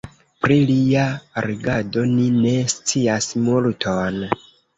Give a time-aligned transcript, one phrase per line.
[0.43, 1.03] Pri lia
[1.47, 4.19] regado ni ne scias multon.